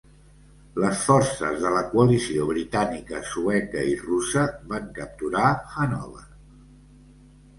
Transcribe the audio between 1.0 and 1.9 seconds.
forces de la